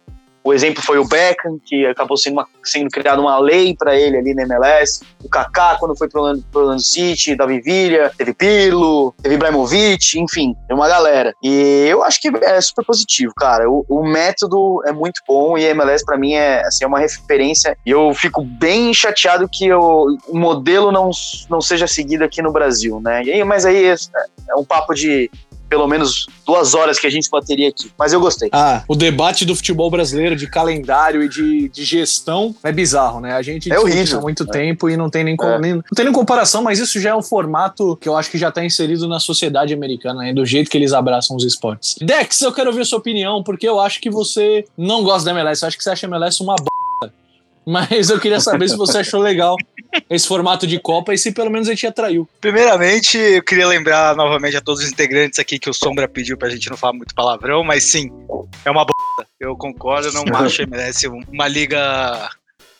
O 0.47 0.55
exemplo 0.55 0.81
foi 0.81 0.97
o 0.97 1.05
Beckham, 1.05 1.59
que 1.67 1.85
acabou 1.87 2.17
sendo, 2.17 2.35
uma, 2.35 2.47
sendo 2.63 2.89
criada 2.89 3.21
uma 3.21 3.37
lei 3.37 3.75
para 3.77 3.97
ele 3.97 4.17
ali 4.17 4.33
na 4.33 4.45
MLS. 4.45 5.01
O 5.25 5.29
Kaká, 5.29 5.75
quando 5.75 5.97
foi 5.97 6.09
pro 6.09 6.23
Orlando, 6.55 6.81
City, 6.81 7.35
Davi 7.35 7.61
Villa, 7.61 8.13
teve 8.17 8.33
Pirlo, 8.33 9.13
teve 9.21 9.35
Ibrahimovic, 9.35 10.21
enfim, 10.21 10.55
tem 10.69 10.77
uma 10.77 10.87
galera. 10.87 11.35
E 11.43 11.89
eu 11.89 12.05
acho 12.05 12.21
que 12.21 12.29
é 12.29 12.61
super 12.61 12.85
positivo, 12.85 13.33
cara. 13.37 13.69
O, 13.69 13.85
o 13.89 14.07
método 14.07 14.85
é 14.87 14.93
muito 14.93 15.21
bom 15.27 15.59
e 15.59 15.67
a 15.67 15.71
MLS 15.71 16.05
para 16.05 16.17
mim 16.17 16.35
é, 16.35 16.65
assim, 16.65 16.85
é 16.85 16.87
uma 16.87 17.01
referência. 17.01 17.77
E 17.85 17.91
eu 17.91 18.15
fico 18.15 18.41
bem 18.41 18.95
chateado 18.95 19.49
que 19.49 19.67
eu, 19.67 19.81
o 20.29 20.39
modelo 20.39 20.93
não, 20.93 21.11
não 21.51 21.61
seja 21.61 21.89
seguido 21.89 22.23
aqui 22.23 22.41
no 22.41 22.53
Brasil, 22.53 23.01
né? 23.01 23.25
E, 23.25 23.43
mas 23.43 23.67
aí 23.67 23.87
é, 23.87 23.97
é 24.49 24.55
um 24.55 24.65
papo 24.65 24.95
de 24.95 25.29
pelo 25.69 25.87
menos 25.87 26.27
duas 26.47 26.75
horas 26.75 26.99
que 26.99 27.07
a 27.07 27.11
gente 27.11 27.29
bateria 27.31 27.69
aqui. 27.69 27.91
Mas 27.99 28.13
eu 28.13 28.21
gostei. 28.21 28.49
Ah, 28.53 28.83
o 28.89 28.95
debate 28.95 29.45
do 29.45 29.55
futebol 29.55 29.91
brasileiro, 29.91 30.37
de 30.37 30.49
calendário 30.49 31.23
e 31.23 31.29
de, 31.29 31.69
de 31.69 31.85
gestão, 31.85 32.55
é 32.63 32.73
bizarro, 32.73 33.21
né? 33.21 33.33
A 33.33 33.43
gente 33.43 33.73
é 33.73 33.79
horrível. 33.79 34.19
há 34.19 34.23
muito 34.23 34.45
é. 34.45 34.47
tempo 34.47 34.89
e 34.89 34.97
não 34.97 35.11
tem 35.11 35.25
nem, 35.25 35.37
é. 35.41 35.59
nem, 35.59 35.75
não 35.75 35.83
tem 35.95 36.05
nem 36.05 36.15
comparação, 36.15 36.63
mas 36.63 36.79
isso 36.79 37.01
já 37.01 37.11
é 37.11 37.15
um 37.15 37.23
formato 37.23 37.97
que 38.01 38.09
eu 38.09 38.17
acho 38.17 38.31
que 38.31 38.39
já 38.39 38.49
está 38.49 38.65
inserido 38.65 39.09
na 39.09 39.21
sociedade 39.21 39.75
americana, 39.75 40.21
né? 40.21 40.33
do 40.33 40.45
jeito 40.45 40.71
que 40.71 40.77
eles 40.77 40.93
abraçam 40.93 41.37
os 41.37 41.45
esportes. 41.45 41.97
Dex, 42.01 42.41
eu 42.43 42.53
quero 42.53 42.69
ouvir 42.71 42.83
a 42.83 42.85
sua 42.85 42.99
opinião, 42.99 43.43
porque 43.43 43.69
eu 43.69 43.81
acho 43.81 44.01
que 44.01 44.11
você 44.11 44.65
não 44.77 45.03
gosta 45.03 45.27
da 45.27 45.31
MLS, 45.33 45.63
eu 45.63 45.69
acho 45.69 45.77
que 45.77 45.85
você 45.85 45.91
acha 45.91 46.07
a 46.07 46.09
MLS 46.09 46.43
uma 46.43 46.57
b 46.57 46.77
mas 47.67 48.11
eu 48.11 48.21
queria 48.21 48.39
saber 48.39 48.69
se 48.69 48.77
você 48.77 48.99
achou 48.99 49.21
legal 49.21 49.57
esse 50.09 50.29
formato 50.29 50.67
de 50.67 50.79
Copa 50.79 51.13
e 51.13 51.19
se 51.19 51.33
pelo 51.33 51.51
menos 51.51 51.67
ele 51.67 51.77
te 51.77 51.87
atraiu. 51.87 52.29
Primeiramente, 52.41 53.19
eu 53.19 53.43
queria 53.43 53.67
lembrar 53.67 54.15
novamente 54.15 54.57
a 54.57 54.61
todos 54.61 54.83
os 54.83 54.91
integrantes 54.91 55.39
aqui 55.39 55.59
que 55.59 55.69
o 55.69 55.75
Sombra 55.75 56.07
pediu 56.07 56.37
pra 56.37 56.49
gente 56.49 56.71
não 56.71 56.77
falar 56.77 56.93
muito 56.93 57.15
palavrão, 57.15 57.65
mas 57.65 57.85
sim, 57.85 58.11
é 58.65 58.71
uma 58.71 58.85
bosta. 58.85 59.31
Eu 59.41 59.57
concordo, 59.57 60.13
não 60.13 60.25
acho 60.37 60.59
que 60.59 60.67
merece 60.67 61.09
uma 61.09 61.49
liga 61.49 62.31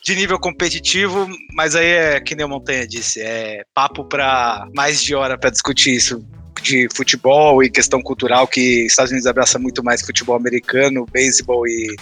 de 0.01 0.15
nível 0.15 0.39
competitivo, 0.39 1.27
mas 1.53 1.75
aí 1.75 1.87
é 1.87 2.19
que 2.21 2.33
nem 2.33 2.45
o 2.45 2.49
Montanha 2.49 2.87
disse, 2.87 3.19
é 3.19 3.65
papo 3.73 4.05
para 4.05 4.65
mais 4.73 5.01
de 5.01 5.13
hora 5.13 5.37
para 5.37 5.49
discutir 5.49 5.95
isso 5.95 6.25
de 6.61 6.87
futebol 6.95 7.61
e 7.61 7.69
questão 7.69 8.01
cultural 8.01 8.47
que 8.47 8.85
Estados 8.85 9.11
Unidos 9.11 9.27
abraça 9.27 9.59
muito 9.59 9.83
mais 9.83 10.01
futebol 10.01 10.35
americano, 10.35 11.05
beisebol 11.11 11.67
e 11.67 11.95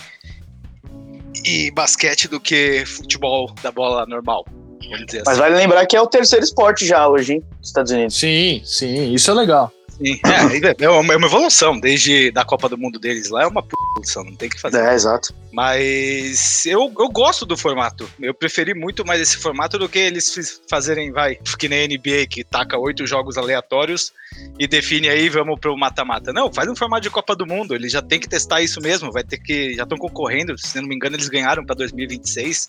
e 1.46 1.72
basquete 1.72 2.28
do 2.28 2.40
que 2.40 2.84
futebol 2.86 3.54
da 3.62 3.72
bola 3.72 4.06
normal. 4.08 4.44
Mas 4.90 5.16
assim. 5.28 5.40
vale 5.40 5.56
lembrar 5.56 5.86
que 5.86 5.96
é 5.96 6.02
o 6.02 6.08
terceiro 6.08 6.44
esporte 6.44 6.86
já 6.86 7.08
hoje, 7.08 7.34
hein? 7.34 7.44
Nos 7.60 7.68
Estados 7.68 7.92
Unidos. 7.92 8.16
Sim, 8.18 8.62
sim, 8.64 9.14
isso 9.14 9.32
é 9.32 9.34
legal. 9.34 9.72
Sim, 9.98 10.20
é, 10.26 10.84
é 10.84 10.90
uma 10.90 11.14
evolução, 11.14 11.80
desde 11.80 12.32
da 12.32 12.44
Copa 12.44 12.68
do 12.68 12.78
Mundo 12.78 13.00
deles 13.00 13.30
lá, 13.30 13.44
é 13.44 13.48
uma 13.48 13.66
evolução, 13.94 14.24
não 14.24 14.36
tem 14.36 14.50
que 14.50 14.60
fazer. 14.60 14.84
É, 14.84 14.94
exato. 14.94 15.34
Mas 15.54 16.66
eu, 16.66 16.94
eu 17.00 17.10
gosto 17.10 17.46
do 17.46 17.56
formato. 17.56 18.10
Eu 18.20 18.34
preferi 18.34 18.74
muito 18.74 19.06
mais 19.06 19.22
esse 19.22 19.38
formato 19.38 19.78
do 19.78 19.88
que 19.88 20.00
eles 20.00 20.60
fazerem, 20.70 21.12
vai, 21.12 21.38
que 21.58 21.70
nem 21.70 21.84
a 21.84 21.88
NBA, 21.88 22.28
que 22.30 22.44
taca 22.44 22.78
oito 22.78 23.08
jogos 23.08 23.38
aleatórios 23.38 24.12
e 24.60 24.68
define 24.68 25.08
aí, 25.08 25.30
vamos 25.30 25.60
pro 25.60 25.78
mata-mata. 25.78 26.34
Não, 26.34 26.52
faz 26.52 26.70
um 26.70 26.76
formato 26.76 27.04
de 27.04 27.10
Copa 27.10 27.36
do 27.36 27.46
Mundo, 27.46 27.74
eles 27.74 27.92
já 27.92 28.02
tem 28.02 28.20
que 28.20 28.28
testar 28.28 28.62
isso 28.62 28.82
mesmo, 28.82 29.12
vai 29.12 29.24
ter 29.24 29.38
que, 29.38 29.76
já 29.76 29.84
estão 29.84 29.98
concorrendo, 29.98 30.58
se 30.58 30.80
não 30.82 30.88
me 30.88 30.96
engano, 30.96 31.16
eles 31.16 31.30
ganharam 31.30 31.66
para 31.66 31.76
2026 31.76 32.68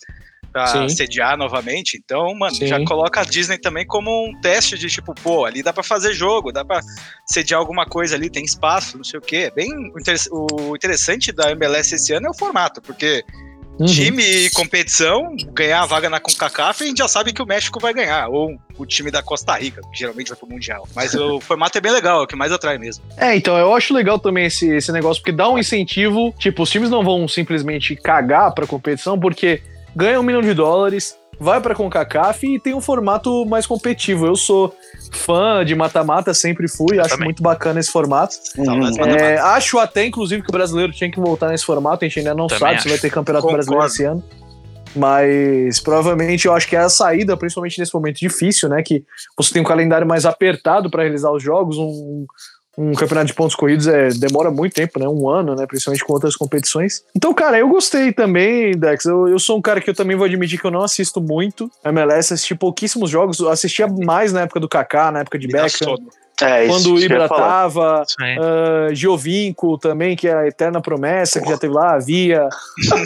pra 0.57 0.67
Sim. 0.69 0.89
sediar 0.89 1.37
novamente. 1.37 2.01
Então, 2.03 2.35
mano, 2.35 2.55
Sim. 2.55 2.67
já 2.67 2.83
coloca 2.83 3.21
a 3.21 3.25
Disney 3.25 3.59
também 3.59 3.85
como 3.87 4.11
um 4.27 4.41
teste 4.41 4.79
de 4.79 4.89
tipo, 4.89 5.15
pô, 5.15 5.45
ali 5.45 5.63
dá 5.63 5.71
pra 5.71 5.83
fazer 5.83 6.15
jogo, 6.15 6.51
dá 6.51 6.65
pra 6.65 6.81
sediar 7.27 7.61
alguma 7.61 7.85
coisa 7.85 8.15
ali, 8.17 8.31
tem 8.31 8.43
espaço, 8.43 8.97
não 8.97 9.05
sei 9.05 9.19
o 9.19 9.23
quê. 9.23 9.37
É 9.37 9.51
Bem, 9.51 9.71
o 9.95 9.99
interess- 10.01 10.29
o 10.33 10.75
interessante 10.75 11.31
da 11.31 11.51
MLS 11.53 11.95
esse 11.95 12.13
ano 12.15 12.29
é 12.29 12.31
o 12.31 12.35
formato, 12.35 12.81
porque 12.81 13.23
Uhum. 13.79 13.85
time 13.85 14.23
e 14.23 14.51
competição, 14.51 15.37
ganhar 15.53 15.83
a 15.83 15.87
vaga 15.87 16.09
na 16.09 16.19
CONCACAF, 16.19 16.83
a 16.83 16.87
gente 16.87 16.97
já 16.99 17.09
sabe 17.09 17.35
que 17.35 17.43
o 17.43 17.47
México 17.47 17.79
vai 17.79 17.93
ganhar, 17.93 18.29
ou 18.29 18.57
o 18.79 18.87
time 18.87 19.11
da 19.11 19.23
Costa 19.23 19.55
Rica, 19.55 19.83
que 19.93 19.99
geralmente 19.99 20.29
vai 20.29 20.39
pro 20.39 20.49
Mundial. 20.49 20.89
Mas 20.95 21.15
o 21.15 21.39
formato 21.43 21.77
é 21.77 21.81
bem 21.83 21.93
legal, 21.93 22.21
é 22.21 22.25
o 22.25 22.27
que 22.27 22.35
mais 22.37 22.51
atrai 22.53 22.79
mesmo. 22.79 23.05
É, 23.19 23.37
então, 23.37 23.59
eu 23.59 23.75
acho 23.75 23.93
legal 23.93 24.19
também 24.19 24.47
esse, 24.47 24.67
esse 24.75 24.91
negócio, 24.91 25.23
porque 25.23 25.33
dá 25.37 25.51
um 25.51 25.59
incentivo. 25.59 26.35
Tipo, 26.39 26.63
os 26.63 26.71
times 26.71 26.89
não 26.89 27.05
vão 27.05 27.29
simplesmente 27.29 27.95
cagar 27.97 28.55
pra 28.55 28.67
competição, 28.67 29.21
porque 29.21 29.61
ganha 29.97 30.21
um 30.21 30.23
milhão 30.23 30.43
de 30.43 30.53
dólares, 30.55 31.17
vai 31.41 31.61
pra 31.61 31.75
CONCACAF 31.75 32.47
e 32.47 32.61
tem 32.61 32.75
um 32.75 32.81
formato 32.81 33.45
mais 33.47 33.67
competitivo. 33.67 34.26
Eu 34.26 34.37
sou 34.37 34.75
fã 35.12 35.65
de 35.65 35.75
mata-mata, 35.75 36.33
sempre 36.35 36.69
fui, 36.69 36.99
Eu 36.99 37.00
acho 37.00 37.11
também. 37.11 37.26
muito 37.26 37.43
bacana 37.43 37.81
esse 37.81 37.91
formato. 37.91 38.37
Uhum. 38.59 38.79
mas- 38.81 38.97
É, 38.99 39.38
acho 39.38 39.79
até, 39.79 40.05
inclusive, 40.05 40.43
que 40.43 40.49
o 40.50 40.53
brasileiro 40.53 40.93
tinha 40.93 41.11
que 41.11 41.19
voltar 41.19 41.49
nesse 41.49 41.65
formato. 41.65 42.05
A 42.05 42.09
gente 42.09 42.19
ainda 42.19 42.35
não 42.35 42.47
Também 42.47 42.61
sabe 42.61 42.73
se 42.75 42.79
acho. 42.81 42.88
vai 42.91 42.99
ter 42.99 43.11
campeonato 43.11 43.47
Concordo. 43.47 43.67
brasileiro 43.67 43.87
esse 43.87 44.05
ano. 44.05 44.23
Mas 44.95 45.79
provavelmente 45.81 46.47
eu 46.47 46.55
acho 46.55 46.67
que 46.67 46.75
é 46.75 46.79
a 46.81 46.88
saída, 46.88 47.37
principalmente 47.37 47.79
nesse 47.79 47.93
momento 47.95 48.17
difícil, 48.19 48.69
né? 48.69 48.83
Que 48.83 49.05
você 49.37 49.53
tem 49.53 49.61
um 49.61 49.65
calendário 49.65 50.07
mais 50.07 50.25
apertado 50.25 50.88
para 50.91 51.03
realizar 51.03 51.31
os 51.31 51.43
jogos. 51.43 51.76
Um, 51.76 52.25
um 52.76 52.92
campeonato 52.92 53.28
de 53.28 53.35
pontos 53.35 53.56
corridos 53.56 53.87
é, 53.87 54.11
demora 54.11 54.50
muito 54.50 54.75
tempo, 54.75 54.99
né? 54.99 55.09
Um 55.09 55.28
ano, 55.28 55.54
né? 55.54 55.66
Principalmente 55.66 56.04
com 56.04 56.12
outras 56.12 56.37
competições. 56.37 57.02
Então, 57.14 57.33
cara, 57.33 57.59
eu 57.59 57.68
gostei 57.68 58.12
também, 58.12 58.73
Dex. 58.73 59.06
Eu, 59.06 59.28
eu 59.28 59.38
sou 59.38 59.56
um 59.56 59.62
cara 59.62 59.80
que 59.80 59.88
eu 59.88 59.95
também 59.95 60.16
vou 60.16 60.26
admitir 60.26 60.61
que 60.61 60.66
eu 60.66 60.71
não 60.71 60.83
assisto 60.83 61.21
muito 61.21 61.71
MLS, 61.85 62.35
assisti 62.35 62.54
pouquíssimo 62.54 63.06
jogos. 63.06 63.40
Assistia 63.40 63.87
mais 63.87 64.33
na 64.33 64.42
época 64.42 64.61
do 64.61 64.68
Kaká, 64.68 65.11
na 65.11 65.21
época 65.21 65.38
de 65.38 65.47
Me 65.47 65.54
dá 65.54 65.62
Beckham. 65.62 65.97
É, 66.43 66.66
Quando 66.66 66.95
o 66.95 67.00
Ibra 67.00 67.28
tava. 67.28 68.02
Uh, 68.02 68.95
Giovinco 68.95 69.78
também, 69.78 70.14
que 70.14 70.28
é 70.28 70.35
a 70.35 70.47
eterna 70.47 70.83
promessa, 70.83 71.40
que 71.40 71.49
já 71.49 71.57
teve 71.57 71.73
lá, 71.73 71.95
havia. 71.95 72.49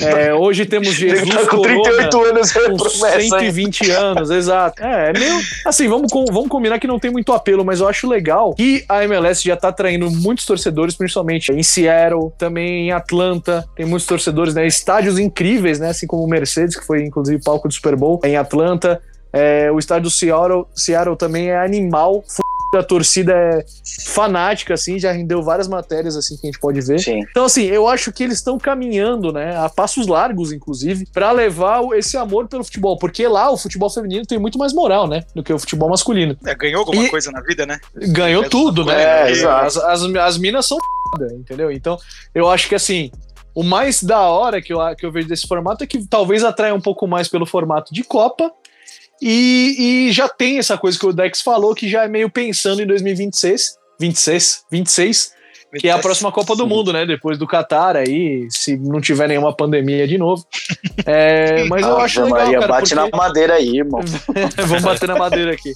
É, 0.03 0.35
hoje 0.35 0.67
temos 0.67 0.89
Ele 1.01 1.17
Jesus 1.17 1.35
tá 1.35 1.47
com 1.47 1.59
Corona 1.59 1.83
38 1.83 2.25
anos, 2.25 2.57
é 2.57 2.69
com 2.69 2.77
promessa, 2.77 3.23
hein? 3.23 3.31
120 3.31 3.91
anos, 3.91 4.31
exato. 4.31 4.83
É, 4.83 5.11
é 5.11 5.13
meio. 5.13 5.41
Assim, 5.65 5.87
vamos, 5.89 6.11
vamos 6.13 6.49
combinar 6.49 6.81
que 6.81 6.89
não 6.89 6.99
tem 6.99 7.11
muito 7.11 7.33
apelo, 7.33 7.65
mas 7.65 7.81
eu 7.81 7.89
acho 7.89 8.09
legal 8.09 8.55
que 8.55 8.85
a 8.89 9.05
MLS 9.05 9.45
já 9.45 9.57
tá 9.57 9.69
atraindo 9.69 10.11
muitos 10.11 10.45
torcedores, 10.45 10.97
principalmente 10.97 11.53
em 11.53 11.63
Seattle, 11.63 12.33
também 12.37 12.89
em 12.89 12.93
Atlanta. 12.93 13.65
Tem 13.77 13.87
muitos 13.87 14.07
torcedores, 14.07 14.55
né? 14.55 14.67
Estádios 14.67 15.19
incríveis, 15.19 15.79
né? 15.79 15.91
Assim 15.91 16.07
como 16.07 16.25
o 16.25 16.29
Mercedes, 16.29 16.77
que 16.77 16.85
foi 16.85 17.05
inclusive 17.05 17.41
palco 17.43 17.69
do 17.69 17.75
Super 17.75 17.95
Bowl, 17.95 18.21
em 18.25 18.37
Atlanta. 18.37 19.01
É, 19.33 19.71
o 19.71 19.79
estádio 19.79 20.11
Seattle, 20.11 20.65
Seattle 20.75 21.17
também 21.17 21.51
é 21.51 21.59
animal. 21.59 22.25
A 22.75 22.83
torcida 22.85 23.33
é 23.33 23.65
fanática, 24.07 24.75
assim, 24.75 24.99
já 24.99 25.11
rendeu 25.13 25.43
várias 25.43 25.67
matérias 25.67 26.17
assim 26.17 26.37
que 26.37 26.47
a 26.47 26.51
gente 26.51 26.61
pode 26.61 26.81
ver. 26.81 27.01
Sim. 27.01 27.21
Então, 27.31 27.45
assim, 27.45 27.65
eu 27.65 27.89
acho 27.89 28.13
que 28.13 28.23
eles 28.23 28.37
estão 28.39 28.59
caminhando, 28.59 29.33
né, 29.33 29.57
a 29.57 29.69
passos 29.69 30.07
largos, 30.07 30.53
inclusive, 30.53 31.07
pra 31.13 31.33
levar 31.33 31.83
esse 31.95 32.17
amor 32.17 32.47
pelo 32.49 32.63
futebol, 32.63 32.97
porque 32.99 33.27
lá 33.27 33.51
o 33.51 33.57
futebol 33.57 33.91
feminino 33.91 34.25
tem 34.25 34.39
muito 34.39 34.59
mais 34.59 34.73
moral, 34.73 35.09
né, 35.09 35.25
do 35.35 35.43
que 35.43 35.53
o 35.53 35.59
futebol 35.59 35.89
masculino. 35.91 36.37
É, 36.47 36.55
ganhou 36.55 36.81
alguma 36.81 37.05
E- 37.05 37.11
coisa 37.11 37.31
na 37.33 37.41
vida, 37.41 37.67
né? 37.67 37.79
Ganhou 37.97 38.45
É, 38.45 38.49
tudo, 38.49 38.85
né? 38.85 39.03
é, 39.25 39.29
E 39.29 39.33
exato. 39.33 39.67
As, 39.67 39.77
as, 39.77 40.03
as 40.15 40.39
minas 40.39 40.67
são 40.67 40.79
foda, 41.13 41.33
entendeu? 41.35 41.71
Então, 41.73 41.99
eu 42.35 42.49
acho 42.49 42.69
que, 42.69 42.75
assim, 42.77 43.11
o 43.53 43.65
mais 43.65 44.01
da 44.03 44.21
hora 44.29 44.63
que 44.63 44.73
eu, 44.73 44.79
que 44.97 45.05
eu 45.05 45.11
vejo 45.11 45.27
desse 45.27 45.47
formato 45.47 45.83
é 45.83 45.87
que 45.87 46.07
talvez 46.07 46.45
atraia 46.45 46.75
um 46.75 46.81
pouco 46.81 47.07
mais 47.09 47.27
pelo 47.29 47.45
formato 47.45 47.93
de 47.93 48.05
Copa. 48.05 48.51
E, 49.21 50.07
e 50.09 50.13
já 50.13 50.29
tem 50.29 50.59
essa 50.59 50.79
coisa 50.79 50.99
que 50.99 51.07
o 51.07 51.13
Dex 51.13 51.43
falou, 51.43 51.75
que 51.75 51.89
já 51.89 52.05
é 52.05 52.09
meio 52.09 52.31
pensando 52.31 52.83
em 52.83 52.87
2026. 52.87 53.79
26, 54.01 54.65
26, 54.71 55.33
que 55.79 55.89
é 55.89 55.93
a 55.93 55.99
próxima 55.99 56.33
Copa 56.33 56.57
do. 56.57 56.67
Mundo, 56.67 56.93
né? 56.93 57.05
Depois 57.05 57.39
do 57.39 57.47
Qatar 57.47 57.97
aí, 57.97 58.47
se 58.51 58.77
não 58.77 59.01
tiver 59.01 59.29
nenhuma 59.29 59.55
pandemia 59.55 60.09
de 60.09 60.17
novo. 60.17 60.45
É, 61.05 61.65
mas 61.69 61.83
eu 61.83 61.93
Ave 61.93 62.05
acho 62.05 62.25
legal, 62.25 62.39
Maria, 62.39 62.61
cara, 62.61 62.73
bate 62.73 62.95
porque... 62.95 63.11
na 63.11 63.17
madeira 63.17 63.55
aí, 63.55 63.79
irmão. 63.79 64.01
Vamos 64.67 64.83
bater 64.83 65.09
na 65.09 65.17
madeira 65.17 65.53
aqui. 65.53 65.73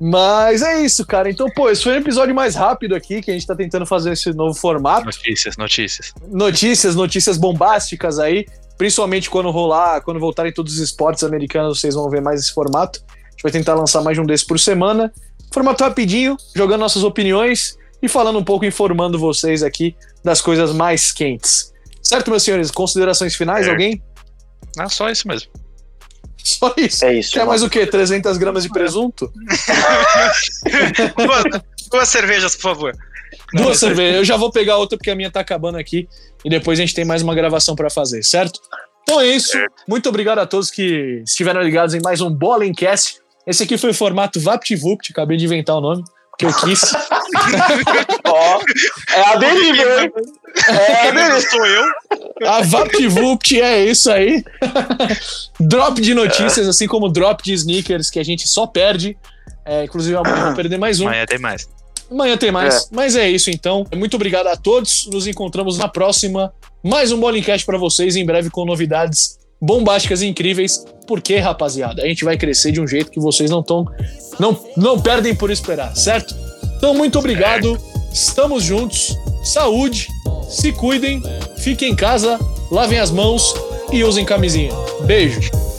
Mas 0.00 0.62
é 0.62 0.80
isso, 0.80 1.06
cara. 1.06 1.28
Então, 1.28 1.46
pô, 1.54 1.68
esse 1.68 1.82
foi 1.82 1.92
um 1.92 1.96
episódio 1.96 2.34
mais 2.34 2.54
rápido 2.54 2.94
aqui, 2.94 3.20
que 3.20 3.30
a 3.30 3.34
gente 3.34 3.46
tá 3.46 3.54
tentando 3.54 3.84
fazer 3.84 4.12
esse 4.12 4.32
novo 4.32 4.58
formato. 4.58 5.04
Notícias, 5.04 5.58
notícias. 5.58 6.14
Notícias, 6.26 6.96
notícias 6.96 7.36
bombásticas 7.36 8.18
aí. 8.18 8.46
Principalmente 8.80 9.28
quando 9.28 9.50
rolar, 9.50 10.00
quando 10.00 10.18
voltarem 10.18 10.50
todos 10.54 10.72
os 10.72 10.78
esportes 10.78 11.22
americanos, 11.22 11.78
vocês 11.78 11.94
vão 11.94 12.08
ver 12.08 12.22
mais 12.22 12.40
esse 12.40 12.50
formato. 12.50 13.04
A 13.10 13.30
gente 13.32 13.42
vai 13.42 13.52
tentar 13.52 13.74
lançar 13.74 14.00
mais 14.00 14.16
de 14.16 14.22
um 14.22 14.24
desses 14.24 14.46
por 14.46 14.58
semana. 14.58 15.12
Formato 15.52 15.84
rapidinho, 15.84 16.34
jogando 16.56 16.80
nossas 16.80 17.04
opiniões 17.04 17.76
e 18.00 18.08
falando 18.08 18.38
um 18.38 18.42
pouco, 18.42 18.64
informando 18.64 19.18
vocês 19.18 19.62
aqui 19.62 19.94
das 20.24 20.40
coisas 20.40 20.72
mais 20.72 21.12
quentes. 21.12 21.74
Certo, 22.02 22.30
meus 22.30 22.42
senhores? 22.42 22.70
Considerações 22.70 23.34
finais, 23.34 23.66
Certo. 23.66 23.72
alguém? 23.72 24.02
Não, 24.74 24.88
só 24.88 25.10
isso 25.10 25.28
mesmo. 25.28 25.50
Só 26.42 26.72
isso. 26.78 27.04
É 27.04 27.18
isso. 27.18 27.32
Quer 27.32 27.44
mais 27.44 27.62
o 27.62 27.68
quê? 27.68 27.86
300 27.86 28.38
gramas 28.38 28.62
de 28.62 28.70
presunto? 28.70 29.30
duas, 31.18 31.44
duas 31.90 32.08
cervejas, 32.08 32.54
por 32.56 32.62
favor. 32.62 32.94
Duas 33.52 33.78
cervejas. 33.78 34.16
Eu 34.16 34.24
já 34.24 34.36
vou 34.36 34.50
pegar 34.50 34.76
outra 34.76 34.96
porque 34.96 35.10
a 35.10 35.14
minha 35.14 35.30
tá 35.30 35.40
acabando 35.40 35.78
aqui 35.78 36.08
e 36.44 36.50
depois 36.50 36.78
a 36.78 36.82
gente 36.82 36.94
tem 36.94 37.04
mais 37.04 37.22
uma 37.22 37.34
gravação 37.34 37.74
pra 37.74 37.90
fazer, 37.90 38.22
certo? 38.22 38.60
Então 39.02 39.20
é 39.20 39.26
isso. 39.26 39.58
Muito 39.88 40.08
obrigado 40.08 40.38
a 40.38 40.46
todos 40.46 40.70
que 40.70 41.22
estiveram 41.24 41.62
ligados 41.62 41.94
em 41.94 42.00
mais 42.00 42.20
um 42.20 42.30
Bolencast. 42.30 43.18
Esse 43.46 43.62
aqui 43.64 43.76
foi 43.76 43.90
o 43.90 43.94
formato 43.94 44.38
VaptVupt, 44.38 45.12
acabei 45.12 45.36
de 45.36 45.44
inventar 45.44 45.76
o 45.76 45.80
nome, 45.80 46.04
que 46.38 46.46
eu 46.46 46.54
quis. 46.54 46.82
Ó, 48.26 48.60
é 49.12 49.20
a 49.20 49.36
deriva, 49.36 50.02
hein? 50.02 50.12
É 50.68 51.08
a 51.08 51.10
deriva. 51.10 51.40
Sou 51.40 51.66
eu. 51.66 51.84
A 52.46 52.60
VaptVupt 52.62 53.60
é 53.60 53.84
isso 53.84 54.10
aí. 54.10 54.44
drop 55.58 56.00
de 56.00 56.14
notícias, 56.14 56.68
assim 56.68 56.86
como 56.86 57.08
drop 57.08 57.42
de 57.42 57.52
sneakers, 57.54 58.10
que 58.10 58.18
a 58.18 58.24
gente 58.24 58.46
só 58.46 58.66
perde. 58.66 59.16
É, 59.64 59.84
inclusive, 59.84 60.16
amanhã 60.16 60.36
eu 60.36 60.46
vou 60.46 60.54
perder 60.54 60.78
mais 60.78 61.00
um. 61.00 61.08
Amanhã 61.08 61.26
tem 61.26 61.38
mais. 61.38 61.68
Amanhã 62.10 62.36
tem 62.36 62.50
mais. 62.50 62.88
Mas 62.90 63.14
é 63.14 63.30
isso 63.30 63.50
então. 63.50 63.86
Muito 63.94 64.14
obrigado 64.14 64.48
a 64.48 64.56
todos. 64.56 65.08
Nos 65.12 65.26
encontramos 65.26 65.78
na 65.78 65.88
próxima. 65.88 66.52
Mais 66.82 67.12
um 67.12 67.20
Bolencast 67.20 67.64
pra 67.64 67.78
vocês, 67.78 68.16
em 68.16 68.24
breve 68.24 68.50
com 68.50 68.64
novidades 68.64 69.38
bombásticas 69.60 70.22
e 70.22 70.26
incríveis. 70.26 70.84
Porque, 71.06 71.36
rapaziada, 71.36 72.02
a 72.02 72.06
gente 72.06 72.24
vai 72.24 72.36
crescer 72.36 72.72
de 72.72 72.80
um 72.80 72.86
jeito 72.86 73.10
que 73.10 73.20
vocês 73.20 73.50
não 73.50 73.60
estão. 73.60 73.86
Não, 74.38 74.58
não 74.76 75.00
perdem 75.00 75.34
por 75.34 75.50
esperar, 75.50 75.96
certo? 75.96 76.34
Então, 76.76 76.94
muito 76.94 77.18
obrigado. 77.18 77.78
Estamos 78.12 78.64
juntos. 78.64 79.16
Saúde. 79.44 80.08
Se 80.48 80.72
cuidem. 80.72 81.22
Fiquem 81.58 81.92
em 81.92 81.96
casa. 81.96 82.38
Lavem 82.70 82.98
as 82.98 83.10
mãos 83.10 83.54
e 83.92 84.02
usem 84.02 84.24
camisinha. 84.24 84.72
Beijo. 85.04 85.69